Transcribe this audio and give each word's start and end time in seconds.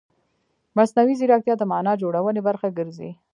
مصنوعي 0.77 1.13
ځیرکتیا 1.19 1.55
د 1.57 1.63
معنا 1.71 1.93
جوړونې 2.01 2.41
برخه 2.47 2.67
ګرځي. 2.77 3.09